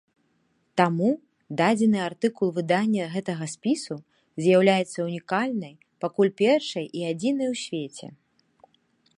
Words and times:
Таму 0.79 1.09
дадзены 1.59 1.99
артыкул 2.05 2.49
выдання 2.55 3.03
гэтага 3.15 3.45
спісу 3.53 3.97
з'яўляецца 4.47 4.97
ўнікальнай, 5.11 5.73
пакуль 6.07 6.35
першай 6.45 6.85
і 7.03 7.09
адзінай 7.11 7.47
у 7.53 7.63
свеце. 7.67 8.07